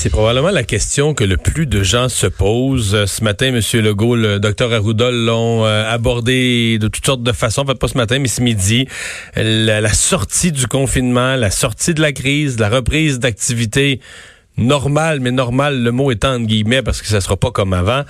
[0.00, 3.04] C'est probablement la question que le plus de gens se posent.
[3.06, 3.60] Ce matin, M.
[3.82, 7.64] Legault, le Dr Arruda l'ont euh, abordé de toutes sortes de façons.
[7.64, 8.86] Pas ce matin, mais ce midi.
[9.34, 13.98] La sortie du confinement, la sortie de la crise, la reprise d'activité
[14.58, 18.02] normal, mais normal, le mot étant en guillemets parce que ça sera pas comme avant.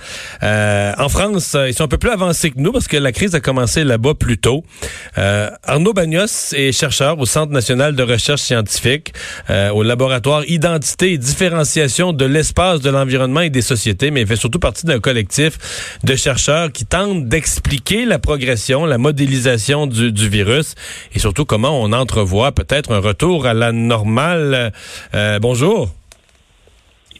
[0.43, 3.35] Euh, en France, ils sont un peu plus avancés que nous parce que la crise
[3.35, 4.63] a commencé là-bas plus tôt.
[5.17, 9.13] Euh, Arnaud Bagnos est chercheur au Centre national de recherche scientifique,
[9.49, 14.27] euh, au laboratoire Identité et différenciation de l'espace, de l'environnement et des sociétés, mais il
[14.27, 20.11] fait surtout partie d'un collectif de chercheurs qui tentent d'expliquer la progression, la modélisation du,
[20.11, 20.75] du, virus
[21.13, 24.73] et surtout comment on entrevoit peut-être un retour à la normale.
[25.41, 25.98] bonjour.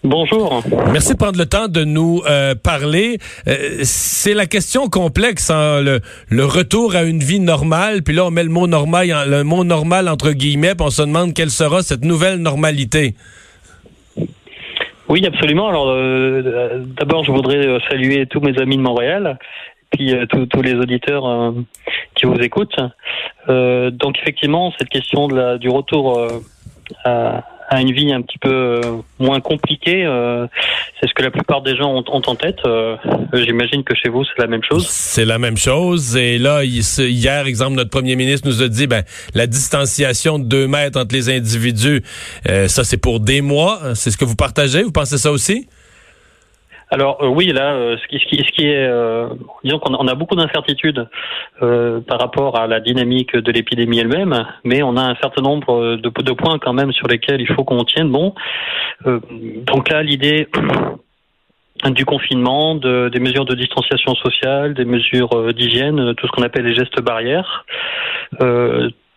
[0.04, 0.64] Bonjour.
[0.94, 3.18] Merci de prendre le temps de nous euh, parler.
[3.50, 8.02] Euh, c'est la question complexe, hein, le, le, retour à une vie normale.
[8.02, 11.02] Puis là, on met le mot normal, le mot normal entre guillemets, puis on se
[11.02, 13.16] demande quelle sera cette nouvelle normalité.
[15.10, 15.68] Oui, absolument.
[15.68, 19.38] Alors, euh, d'abord, je voudrais saluer tous mes amis de Montréal,
[19.92, 21.54] puis tous les auditeurs
[22.16, 22.80] qui vous écoutent.
[23.50, 26.26] donc, effectivement, cette question de la, du retour
[27.04, 28.82] à à une vie un petit peu euh,
[29.20, 30.04] moins compliquée.
[30.06, 30.48] Euh,
[31.00, 32.58] c'est ce que la plupart des gens ont, en tête.
[32.66, 32.98] Euh,
[33.34, 34.88] j'imagine que chez vous, c'est la même chose.
[34.88, 36.18] C'est la même chose.
[36.18, 39.04] Et là, hier, exemple, notre premier ministre nous a dit, ben,
[39.36, 42.02] la distanciation de deux mètres entre les individus,
[42.46, 43.80] ça, c'est pour des mois.
[43.94, 44.82] C'est ce que vous partagez?
[44.82, 45.68] Vous pensez ça aussi?
[46.92, 49.30] Alors euh, oui, là, euh, ce, qui, ce, qui, est, euh,
[49.64, 51.08] disons qu'on a, a beaucoup d'incertitudes
[51.60, 56.10] par rapport à la dynamique de l'épidémie elle-même, mais on a un certain nombre de,
[56.10, 58.34] de, points quand même sur lesquels il faut qu'on tienne bon.
[59.06, 60.48] donc là, l'idée
[61.92, 66.66] du confinement, de, des mesures de distanciation sociale, des mesures d'hygiène, tout ce qu'on appelle
[66.66, 67.66] les gestes barrières.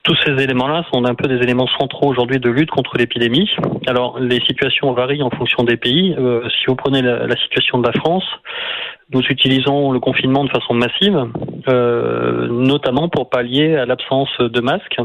[0.04, 3.48] Tous ces éléments-là sont un peu des éléments centraux aujourd'hui de lutte contre l'épidémie.
[3.86, 6.12] Alors, les situations varient en fonction des pays.
[6.18, 8.24] Euh, si vous prenez la, la, situation de la France,
[9.14, 11.24] nous utilisons le confinement de façon massive,
[11.68, 14.98] euh, notamment pour pallier à l'absence de masques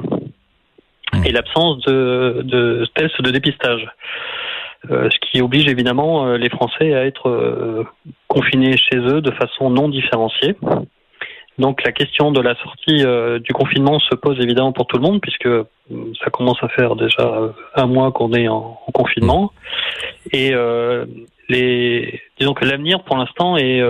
[1.24, 3.88] et l'absence de, de tests de dépistage.
[4.90, 7.86] Euh, ce qui oblige évidemment les Français à être
[8.28, 10.56] confinés chez eux de façon non différenciée.
[11.58, 15.04] Donc la question de la sortie euh, du confinement se pose évidemment pour tout le
[15.04, 15.64] monde puisque euh,
[16.24, 19.52] ça commence à faire déjà euh, un mois qu'on est en, en, confinement
[20.32, 21.06] et euh,
[21.50, 23.82] les disons que l'avenir pour l'instant est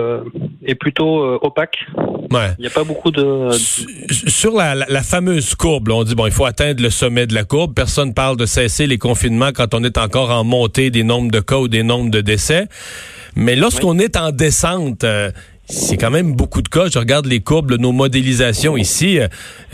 [0.64, 1.84] est plutôt opaque.
[2.30, 2.52] Ouais.
[2.58, 5.88] Il n'y a pas beaucoup de sur la, la, la fameuse courbe.
[5.88, 7.74] Là, on dit bon, il faut atteindre le sommet de la courbe.
[7.74, 11.40] Personne parle de cesser les confinements quand on est encore en montée des nombres de
[11.40, 12.68] cas ou des nombres de décès.
[13.34, 14.04] Mais lorsqu'on oui.
[14.04, 15.04] est en descente,
[15.68, 16.86] c'est quand même beaucoup de cas.
[16.92, 19.20] Je regarde les courbes, nos modélisations ici,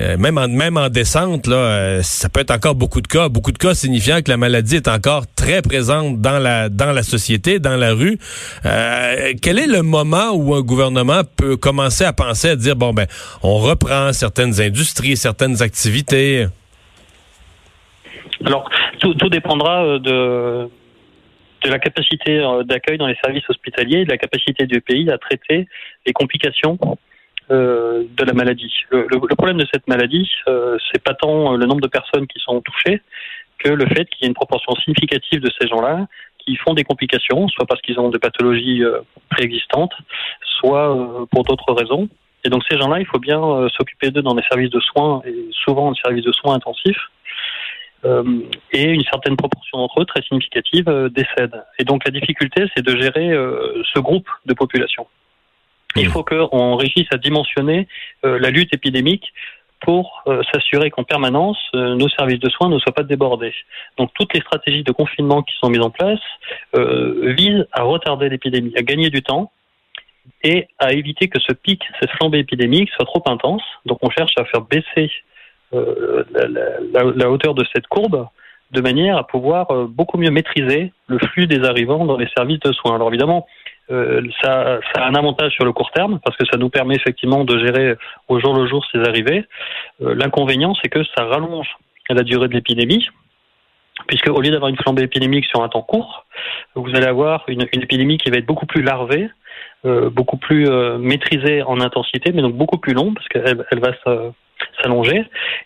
[0.00, 3.28] euh, même en même en descente, là, euh, ça peut être encore beaucoup de cas.
[3.28, 7.05] Beaucoup de cas signifiant que la maladie est encore très présente dans la dans la
[7.05, 8.19] société, dans la rue.
[8.66, 12.93] Euh, quel est le moment où un gouvernement peut commencer à penser à dire bon
[12.93, 13.06] ben,
[13.43, 16.47] on reprend certaines industries, certaines activités?
[18.44, 18.69] Alors
[18.99, 20.69] tout, tout dépendra de
[21.64, 25.10] de la capacité euh, d'accueil dans les services hospitaliers et de la capacité du pays
[25.10, 25.66] à traiter
[26.06, 26.78] les complications
[27.50, 28.72] euh, de la maladie.
[28.91, 32.60] Le, problème de cette maladie, euh, c'est pas tant le nombre de personnes qui sont
[32.60, 33.00] touchées
[33.58, 36.06] que le fait qu'il y ait une proportion significative de ces gens-là
[36.38, 39.00] qui font des complications, soit parce qu'ils ont des pathologies euh,
[39.31, 39.94] préexistantes,
[40.58, 42.08] soit euh, pour d'autres raisons.
[42.44, 45.22] Et donc ces gens-là, il faut bien euh, s'occuper d'eux dans les services de soins
[45.25, 47.10] et souvent des services de soins intensifs.
[48.04, 48.41] Euh,
[48.72, 51.62] et une certaine proportion d'entre eux, très significative, euh, décèdent.
[51.78, 55.06] Et donc la difficulté, c'est de gérer euh, ce groupe de population.
[55.97, 57.87] Il faut qu'on réussisse à dimensionner
[58.25, 59.32] la lutte épidémique
[59.81, 63.55] pour s'assurer qu'en permanence, nos services de soins ne soient pas débordés.
[63.96, 66.19] Donc toutes les stratégies de confinement qui sont mises en place
[66.75, 69.52] visent à retarder l'épidémie, à gagner du temps
[70.43, 73.62] et à éviter que ce pic, cette flambée épidémique soit trop intense.
[73.87, 75.12] Donc on cherche à faire baisser
[75.75, 78.29] la, la, hauteur de cette courbe
[78.75, 82.61] de manière à pouvoir euh, beaucoup mieux maîtriser le flux des arrivants dans les services
[82.61, 82.97] de soins.
[82.97, 83.47] Alors évidemment,
[83.91, 87.44] euh, ça, a un avantage sur le court terme parce que ça nous permet effectivement
[87.44, 87.97] de gérer
[88.29, 89.44] au jour le jour ces arrivées.
[90.03, 91.69] Euh, L'inconvénient, c'est que ça rallonge
[92.11, 93.09] la durée de l'épidémie,
[94.06, 96.27] puisque au lieu d'avoir une flambée épidémique sur un temps court,
[96.75, 99.31] vous allez avoir une, épidémie qui va être beaucoup plus larvée,
[99.87, 100.69] euh, beaucoup plus
[100.99, 104.32] maîtrisée en intensité, mais donc beaucoup plus longue parce qu'elle elle va se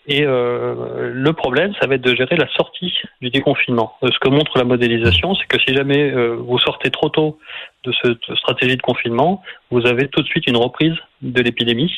[0.07, 3.95] Et euh, le problème, ça va être de gérer la sortie du déconfinement.
[4.03, 7.39] Euh, ce que montre la modélisation, c'est que si jamais euh, vous sortez trop tôt
[7.83, 11.91] de cette stratégie de confinement, vous avez tout de suite une reprise de l'épidémie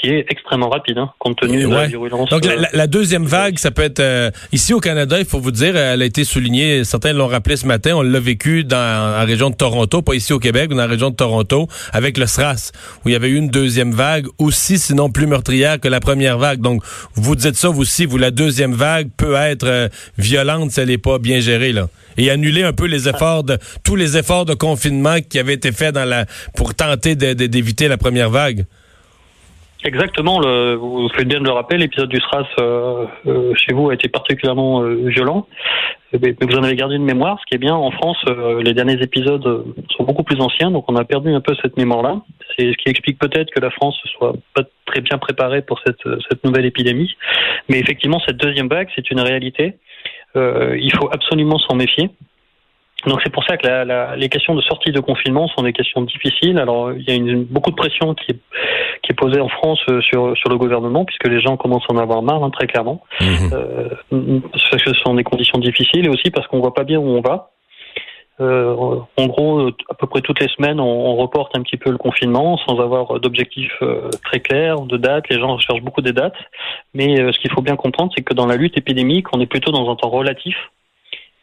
[0.00, 2.28] qui est extrêmement rapide, hein, compte tenu de la virulence.
[2.28, 5.50] Donc la, la, deuxième vague, ça peut être euh, ici au Canada, il faut vous
[5.50, 9.24] dire, elle a été soulignée, certains l'ont rappelé ce matin, on l'a vécu dans la
[9.24, 12.26] région de Toronto, pas ici au Québec, mais dans la région de Toronto, avec le
[12.26, 12.72] SRAS,
[13.04, 16.38] où il y avait eu une deuxième vague, aussi sinon plus meurtrière que la première
[16.38, 16.60] vague.
[16.60, 16.82] Donc
[17.14, 19.88] vous dites ça vous aussi, vous la deuxième vague peut être euh,
[20.18, 21.88] violente si elle n'est pas bien gérée là,
[22.18, 25.72] et annuler un peu les efforts de tous les efforts de confinement qui avaient été
[25.72, 26.26] faits dans la
[26.56, 28.66] pour tenter d'éviter la première vague.
[29.86, 33.90] Exactement, le, vous faites bien de le rappeler, l'épisode du SRAS euh, euh, chez vous
[33.90, 35.46] a été particulièrement euh, violent,
[36.12, 37.38] mais, vous en avez gardé une mémoire.
[37.40, 38.18] Ce qui est bien, en France,
[38.62, 39.64] les derniers épisodes
[39.96, 42.22] sont beaucoup plus anciens, donc on a perdu un peu cette mémoire-là.
[42.56, 46.02] C'est ce qui explique peut-être que la France soit pas très bien préparée pour cette,
[46.28, 47.14] cette nouvelle épidémie.
[47.68, 49.76] Mais effectivement, cette deuxième vague, c'est une réalité.
[50.36, 52.10] Il faut absolument s'en méfier.
[53.06, 55.72] Donc c'est pour ça que la, la, les questions de sortie de confinement sont des
[55.72, 56.58] questions difficiles.
[56.58, 58.38] Alors il y a une, beaucoup de pression qui est,
[59.02, 61.92] qui est posée en France euh, sur, sur le gouvernement puisque les gens commencent à
[61.92, 63.02] en avoir marre, hein, très clairement.
[63.20, 63.24] Mmh.
[63.52, 66.98] Euh, parce que ce sont des conditions difficiles et aussi parce qu'on voit pas bien
[66.98, 67.50] où on va.
[68.40, 71.96] Euh, en gros, à peu près toutes les semaines, on, reporte un petit peu le
[71.96, 75.28] confinement sans avoir d'objectifs euh, très clairs, de dates.
[75.30, 76.36] Les gens cherchent beaucoup des dates.
[76.92, 79.46] Mais euh, ce qu'il faut bien comprendre, c'est que dans la lutte épidémique, on est
[79.46, 80.56] plutôt dans un temps relatif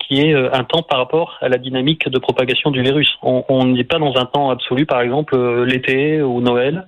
[0.07, 3.17] qui est euh, un temps par rapport à la dynamique de propagation du virus.
[3.21, 6.87] On n'est pas dans un temps absolu, par exemple euh, l'été ou Noël.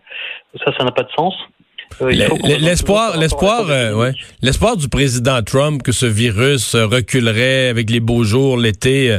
[0.64, 1.36] Ça, ça n'a pas de sens.
[2.02, 4.12] Euh, l'espoir, l'espoir, ouais,
[4.42, 9.18] l'espoir du président Trump que ce virus reculerait avec les beaux jours l'été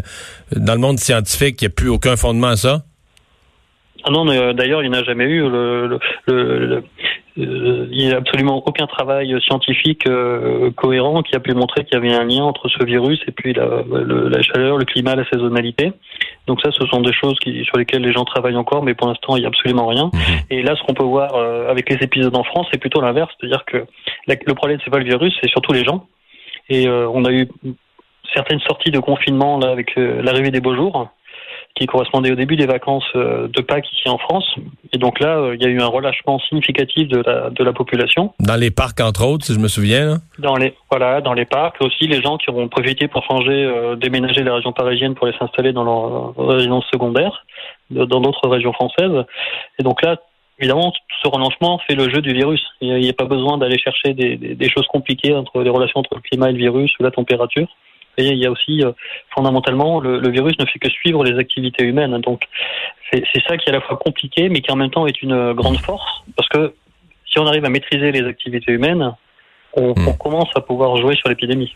[0.54, 2.82] dans le monde scientifique, il n'y a plus aucun fondement à ça?
[4.08, 5.40] Ah non, d'ailleurs, il n'y en a jamais eu.
[5.40, 5.98] Le, le,
[6.28, 6.80] euh,
[7.36, 11.96] il n'y a absolument aucun travail scientifique euh, cohérent qui a pu montrer qu'il y
[11.96, 15.92] avait un lien entre ce virus et puis la, la, chaleur, le climat, la saisonnalité.
[16.46, 19.08] Donc ça, ce sont des choses qui, sur lesquelles les gens travaillent encore, mais pour
[19.08, 20.06] l'instant, il n'y a absolument rien.
[20.12, 20.20] Mhm.
[20.50, 23.30] Et là, ce qu'on peut voir euh, avec les épisodes en France, c'est plutôt l'inverse,
[23.38, 23.84] c'est-à-dire que
[24.26, 26.06] le problème, c'est pas le virus, c'est surtout les gens.
[26.68, 27.48] Et on a eu
[28.34, 31.08] certaines sorties de confinement là avec l'arrivée des beaux jours
[31.76, 34.46] qui correspondait au début des vacances euh, de Pâques ici en France.
[34.92, 37.72] Et donc là, euh, il y a eu un relâchement significatif de la, de la
[37.72, 38.32] population.
[38.40, 40.06] Dans les parcs, entre autres, si je me souviens.
[40.06, 40.16] Là.
[40.38, 43.94] Dans les voilà, dans les parcs aussi, les gens qui auront profité pour changer, euh,
[43.94, 47.44] déménager la région parisienne pour aller s'installer dans leur résidence secondaire,
[47.90, 49.24] dans d'autres régions françaises.
[49.78, 50.16] Et donc là,
[50.58, 52.62] évidemment, ce relâchement fait le jeu du virus.
[52.80, 56.00] Il n'y a, pas besoin d'aller chercher des, des, des, choses compliquées entre les relations
[56.00, 57.68] entre le climat et le virus ou la température
[58.24, 58.92] il y a aussi euh,
[59.34, 62.18] fondamentalement le, le, virus ne fait que suivre les activités humaines.
[62.20, 62.42] Donc
[63.12, 65.52] c'est ça qui est à la fois compliqué, mais qui en même temps est une
[65.52, 66.74] grande force, parce que
[67.30, 69.14] si on arrive à maîtriser les activités humaines,
[69.74, 70.08] on, hmm.
[70.08, 71.74] on commence à pouvoir jouer sur l'épidémie.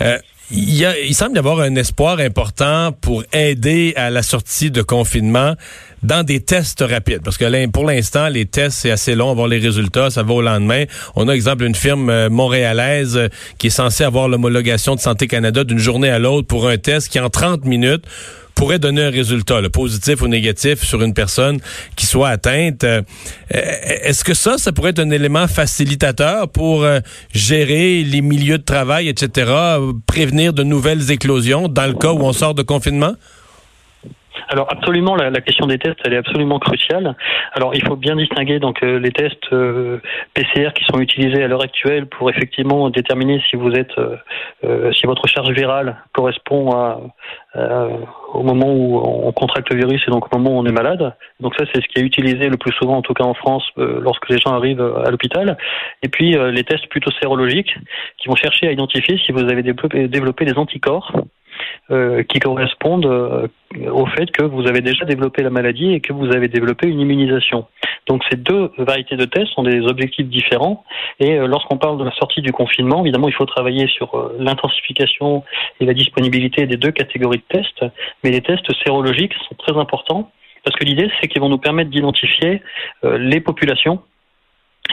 [0.00, 0.18] Euh,
[0.50, 4.70] il, y a, il semble y avoir un espoir important pour aider à la sortie
[4.70, 5.54] de confinement
[6.02, 7.22] dans des tests rapides.
[7.22, 10.42] Parce que pour l'instant, les tests, c'est assez long, avoir les résultats, ça va au
[10.42, 10.84] lendemain.
[11.16, 13.28] On a, exemple, une firme euh, montréalaise euh,
[13.58, 17.08] qui est censée avoir l'homologation de Santé Canada d'une journée à l'autre pour un test
[17.08, 18.04] qui, en 30 minutes,
[18.54, 21.60] pourrait donner un résultat, le positif ou négatif, sur une personne
[21.94, 22.82] qui soit atteinte.
[22.82, 23.02] Euh,
[23.48, 26.84] est-ce que ça, ça pourrait être un élément facilitateur pour
[27.32, 29.52] gérer les milieux de travail, etc.,
[30.06, 33.14] prévenir de nouvelles éclosions dans le cas où on sort de confinement?
[34.48, 37.16] Alors absolument, la, la, question des tests, elle est absolument cruciale.
[37.52, 40.00] Alors il faut bien distinguer donc euh, les tests euh,
[40.34, 45.06] PCR qui sont utilisés à l'heure actuelle pour effectivement déterminer si vous êtes, euh, si
[45.06, 47.00] votre charge virale correspond à,
[48.34, 51.14] au moment où on contracte le virus et donc au moment où on est malade.
[51.40, 53.64] Donc ça c'est ce qui est utilisé le plus souvent, en tout cas en France,
[53.76, 55.56] lorsque les gens arrivent à l'hôpital.
[56.02, 57.74] Et puis les tests plutôt sérologiques
[58.18, 61.12] qui vont chercher à identifier si vous avez développé, développé des anticorps
[61.90, 63.48] euh, qui correspondent euh,
[63.90, 67.00] au fait que vous avez déjà développé la maladie et que vous avez développé une
[67.00, 67.66] immunisation.
[68.06, 70.84] Donc ces deux variétés de tests sont des objectifs différents
[71.18, 75.44] et euh, lorsqu'on parle de la sortie du confinement, évidemment, il faut travailler sur l'intensification
[75.80, 77.84] et la disponibilité des deux catégories de tests,
[78.22, 80.30] mais les tests sérologiques sont très importants
[80.64, 82.60] parce que l'idée, c'est qu'ils vont nous permettre d'identifier
[83.02, 84.02] les populations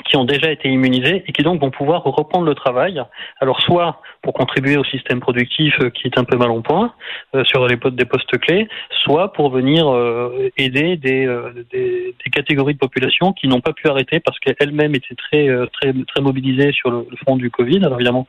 [0.04, 3.02] qui ont déjà été immunisés et qui donc vont pouvoir reprendre le travail.
[3.40, 6.94] Alors soit pour contribuer au système productif euh, qui est un peu mal en point
[7.36, 8.68] euh, sur les des postes clés,
[9.04, 11.28] soit pour venir euh, aider des,
[11.72, 15.94] des, des, catégories de population qui n'ont pas pu arrêter parce qu'elles-mêmes étaient très très
[16.08, 17.84] très mobilisées sur le, front du Covid.
[17.84, 18.28] Alors évidemment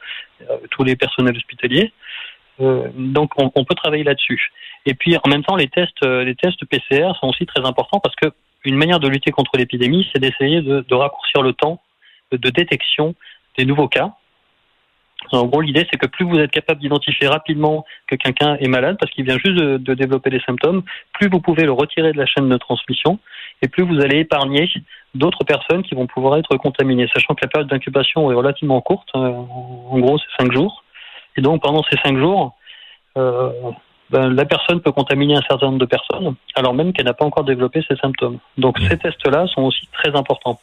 [0.70, 1.92] tous les personnels hospitaliers.
[2.60, 4.52] donc on, on, peut travailler là-dessus.
[4.84, 8.14] Et puis en même temps les tests les tests PCR sont aussi très importants parce
[8.16, 8.28] que
[8.66, 11.80] une manière de lutter contre l'épidémie, c'est d'essayer de, raccourcir le temps
[12.32, 13.14] de détection
[13.56, 14.12] des nouveaux cas.
[15.32, 18.96] En gros, l'idée, c'est que plus vous êtes capable d'identifier rapidement que quelqu'un est malade,
[19.00, 20.82] parce qu'il vient juste de, développer des symptômes,
[21.14, 23.18] plus vous pouvez le retirer de la chaîne de transmission,
[23.62, 24.68] et plus vous allez épargner
[25.14, 29.08] d'autres personnes qui vont pouvoir être contaminées, sachant que la période d'incubation est relativement courte,
[29.14, 30.84] euh, en gros, c'est cinq jours.
[31.36, 32.56] Et donc, pendant ces cinq jours,
[33.16, 33.50] euh,
[34.10, 37.24] ben, la personne peut contaminer un certain nombre de personnes, alors même qu'elle n'a pas
[37.24, 38.38] encore développé ces symptômes.
[38.56, 38.88] Donc, mmh.
[38.88, 40.60] ces tests-là sont aussi très importants.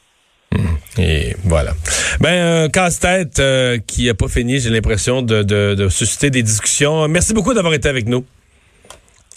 [0.98, 1.74] Et voilà.
[2.20, 6.44] Ben, un casse-tête euh, qui n'a pas fini, j'ai l'impression, de, de, de, susciter des
[6.44, 7.08] discussions.
[7.08, 8.26] Merci beaucoup d'avoir été avec nous.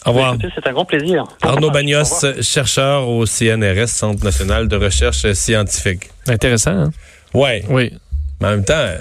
[0.05, 0.37] Au revoir.
[0.53, 1.23] C'est un grand plaisir.
[1.41, 6.09] Arnaud Bagnos, chercheur au CNRS, Centre national de recherche scientifique.
[6.27, 6.91] Intéressant, hein?
[7.33, 7.63] Ouais.
[7.69, 7.91] Oui.
[8.39, 8.93] Mais en même temps,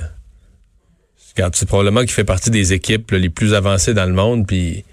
[1.53, 4.85] c'est probablement qu'il fait partie des équipes les plus avancées dans le monde, puis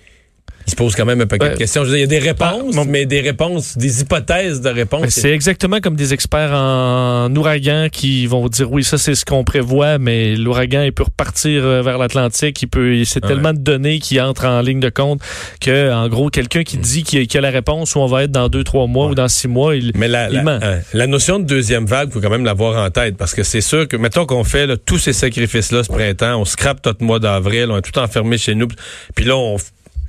[0.67, 1.83] il se pose quand même un paquet de questions.
[1.83, 4.69] Je veux dire, il y a des réponses, ah, mais des réponses, des hypothèses de
[4.69, 5.09] réponses.
[5.09, 9.43] C'est exactement comme des experts en ouragan qui vont dire oui, ça c'est ce qu'on
[9.43, 13.99] prévoit, mais l'ouragan il peut repartir euh, vers l'Atlantique, il peut, c'est tellement de données
[13.99, 15.21] qui entrent en ligne de compte
[15.59, 18.31] que, en gros, quelqu'un qui dit qu'il y a la réponse où on va être
[18.31, 21.07] dans deux, trois mois ou dans six mois, il, mais la, il la, euh, la,
[21.07, 23.97] notion de deuxième vague, faut quand même l'avoir en tête parce que c'est sûr que
[23.97, 27.67] mettons qu'on fait là, tous ces sacrifices-là ce printemps, on scrape tout le mois d'avril,
[27.69, 28.67] on est tout enfermé chez nous,
[29.15, 29.57] puis là on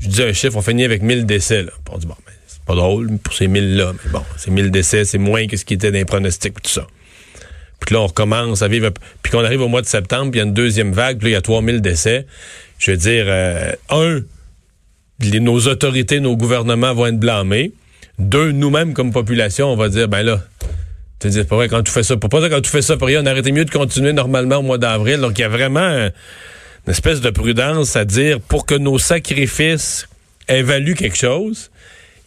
[0.04, 1.62] je dis un chiffre, on finit avec 1000 décès.
[1.62, 1.72] Là.
[1.90, 5.06] On dit, bon, ben, c'est pas drôle pour ces 1000-là, mais bon, ces 1000 décès,
[5.06, 6.86] c'est moins que ce qui était dans les pronostics, tout ça.
[7.80, 8.90] Puis là, on recommence à vivre.
[9.22, 11.26] Puis qu'on arrive au mois de septembre, puis il y a une deuxième vague, puis
[11.26, 12.26] là, il y a 3000 décès.
[12.78, 14.20] Je veux dire, euh, un,
[15.20, 17.72] les, nos autorités, nos gouvernements vont être blâmés.
[18.18, 20.42] Deux, nous-mêmes, comme population, on va dire, ben là,
[21.18, 23.08] tu dis, pas vrai, quand tu fais ça, pour pas quand tu fais ça pour
[23.08, 25.20] rien, on été mieux de continuer normalement au mois d'avril.
[25.20, 26.10] Donc, il y a vraiment
[26.86, 30.08] une espèce de prudence à dire pour que nos sacrifices
[30.48, 31.70] évaluent quelque chose,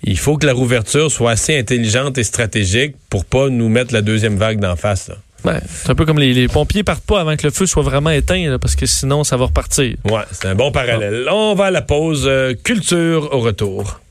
[0.03, 4.01] il faut que la rouverture soit assez intelligente et stratégique pour pas nous mettre la
[4.01, 5.11] deuxième vague d'en face.
[5.43, 8.09] C'est un peu comme les, les, pompiers partent pas avant que le feu soit vraiment
[8.09, 9.95] éteint, là, parce que sinon, ça va repartir.
[10.03, 11.25] Ouais, c'est un bon parallèle.
[11.31, 12.25] On va à la pause.
[12.27, 14.01] Euh, culture au retour.